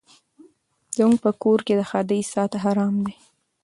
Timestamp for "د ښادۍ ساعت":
1.75-2.51